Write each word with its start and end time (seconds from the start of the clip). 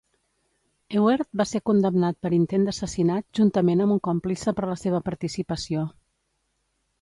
Ewert 1.01 1.27
va 1.41 1.45
ser 1.49 1.59
condemnat 1.69 2.17
per 2.27 2.31
intent 2.37 2.65
d'assassinat 2.69 3.27
juntament 3.41 3.85
amb 3.85 3.97
un 3.97 4.01
còmplice 4.09 4.55
per 4.61 4.71
la 4.71 4.79
seva 4.87 5.03
participació. 5.11 5.85